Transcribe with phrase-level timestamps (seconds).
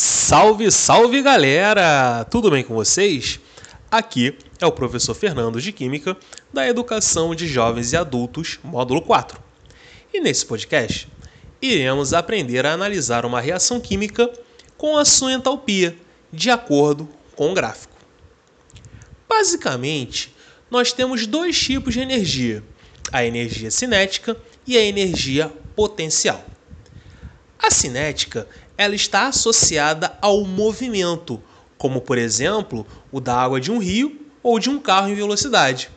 [0.00, 2.24] Salve, salve galera!
[2.30, 3.40] Tudo bem com vocês?
[3.90, 6.16] Aqui é o professor Fernando de Química
[6.54, 9.42] da Educação de Jovens e Adultos, módulo 4.
[10.14, 11.08] E nesse podcast,
[11.60, 14.30] iremos aprender a analisar uma reação química
[14.76, 15.96] com a sua entalpia,
[16.32, 17.96] de acordo com o gráfico.
[19.28, 20.32] Basicamente,
[20.70, 22.62] nós temos dois tipos de energia:
[23.10, 26.44] a energia cinética e a energia potencial.
[27.60, 28.46] A cinética
[28.78, 31.42] ela está associada ao movimento,
[31.76, 35.90] como por exemplo o da água de um rio ou de um carro em velocidade.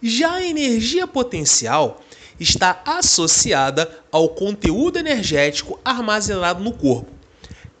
[0.00, 2.00] Já a energia potencial
[2.38, 7.10] está associada ao conteúdo energético armazenado no corpo,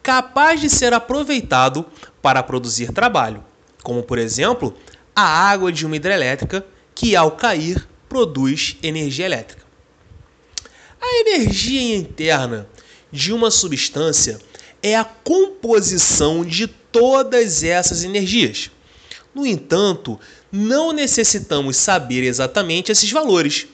[0.02, 1.86] capaz de ser aproveitado
[2.20, 3.44] para produzir trabalho,
[3.84, 4.74] como por exemplo
[5.14, 9.64] a água de uma hidrelétrica que ao cair produz energia elétrica.
[11.00, 12.68] A energia interna
[13.16, 14.38] de uma substância
[14.82, 18.70] é a composição de todas essas energias.
[19.34, 20.20] No entanto,
[20.52, 23.66] não necessitamos saber exatamente esses valores,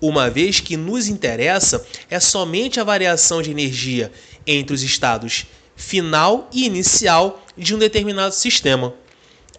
[0.00, 4.10] uma vez que nos interessa é somente a variação de energia
[4.46, 5.44] entre os estados
[5.76, 8.94] final e inicial de um determinado sistema.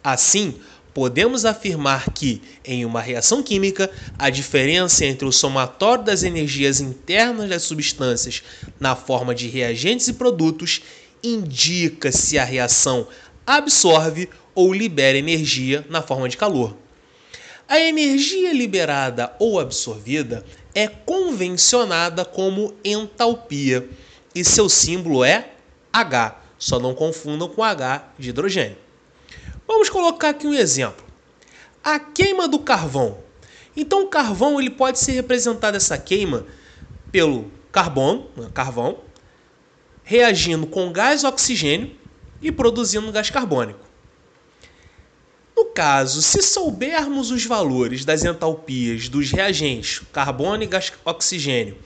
[0.04, 0.56] Assim,
[1.00, 7.48] podemos afirmar que, em uma reação química, a diferença entre o somatório das energias internas
[7.48, 8.44] das substâncias
[8.78, 10.82] na forma de reagentes e produtos
[11.24, 13.08] indica se a reação
[13.48, 16.76] absorve ou libera energia na forma de calor.
[17.66, 20.44] A energia liberada ou absorvida
[20.76, 23.88] é convencionada como entalpia
[24.36, 25.52] e seu símbolo é
[25.94, 26.42] H.
[26.58, 28.89] Só não confundam com H de hidrogênio.
[29.80, 31.06] Vamos colocar aqui um exemplo.
[31.82, 33.20] A queima do carvão.
[33.78, 36.46] Então, o carvão ele pode ser representado essa queima
[37.14, 39.00] pelo carbono, né, carvão,
[40.04, 41.96] reagindo com gás oxigênio
[42.42, 43.80] e produzindo gás carbônico.
[45.56, 51.78] No caso, se soubermos os valores das entalpias dos reagentes, carbono e gás oxigênio,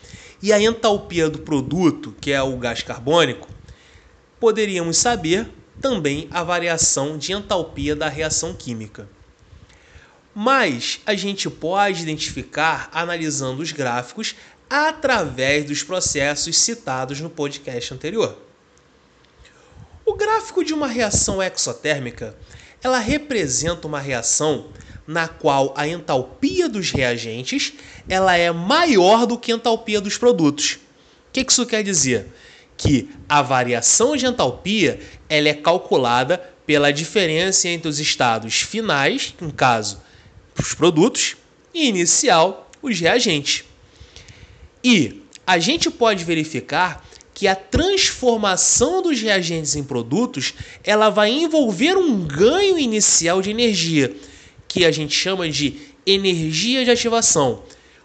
[0.41, 3.47] e a entalpia do produto, que é o gás carbônico,
[4.39, 5.47] poderíamos saber
[5.81, 9.07] também a variação de entalpia da reação química.
[10.33, 14.35] Mas a gente pode identificar analisando os gráficos
[14.69, 18.37] através dos processos citados no podcast anterior.
[20.05, 22.35] O gráfico de uma reação exotérmica,
[22.81, 24.67] ela representa uma reação
[25.05, 27.73] na qual a entalpia dos reagentes
[28.07, 30.79] ela é maior do que a entalpia dos produtos.
[31.29, 32.27] O que isso quer dizer?
[32.77, 39.51] Que a variação de entalpia ela é calculada pela diferença entre os estados finais, no
[39.51, 40.01] caso,
[40.59, 41.35] os produtos,
[41.73, 43.63] e inicial, os reagentes.
[44.83, 51.97] E a gente pode verificar que a transformação dos reagentes em produtos ela vai envolver
[51.97, 54.15] um ganho inicial de energia,
[54.67, 57.63] que a gente chama de energia de ativação,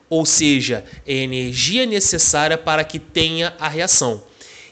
[0.09, 4.23] ou seja, é energia necessária para que tenha a reação.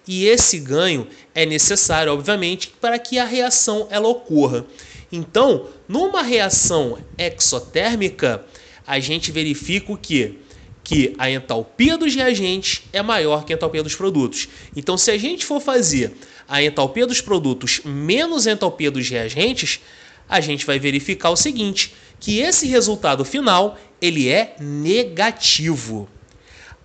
[0.07, 4.65] E esse ganho é necessário, obviamente, para que a reação ela ocorra.
[5.11, 8.45] Então, numa reação exotérmica,
[8.87, 10.39] a gente verifica o que?
[10.85, 14.49] Que a entalpia dos reagentes é maior que a entalpia dos produtos.
[14.77, 16.13] Então, se a gente for fazer
[16.49, 19.81] a entalpia dos produtos menos a entalpia dos reagentes,
[20.29, 26.09] a gente vai verificar o seguinte, que esse resultado final ele é negativo.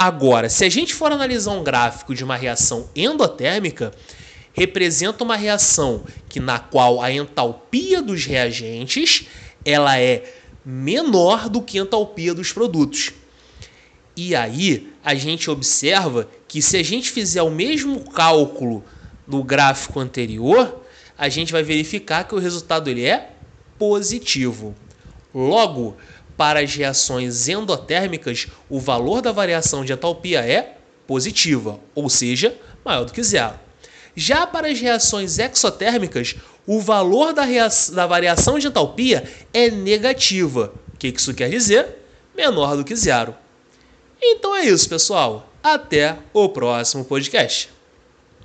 [0.04, 3.92] Agora, se a gente for analisar um gráfico de uma reação endotérmica,
[4.52, 9.28] representa uma reação que na qual a entalpia dos reagentes
[9.64, 10.24] ela é
[10.66, 13.12] menor do que a entalpia dos produtos.
[14.18, 18.84] E aí a gente observa que se a gente fizer o mesmo cálculo
[19.28, 20.82] do gráfico anterior,
[21.16, 23.34] a gente vai verificar que o resultado ele é
[23.78, 24.74] positivo.
[25.32, 25.96] Logo,
[26.42, 30.76] para as reações endotérmicas, o valor da variação de entalpia é
[31.06, 33.60] positiva, ou seja, maior do que zero.
[34.16, 36.36] Já para as reações exotérmicas,
[36.66, 37.44] o valor da,
[37.94, 39.24] da variação de entalpia
[39.54, 40.74] é negativa.
[40.96, 42.00] O que isso quer dizer?
[42.36, 43.36] Menor do que zero.
[44.20, 45.48] Então é isso, pessoal.
[45.62, 47.70] Até o próximo podcast.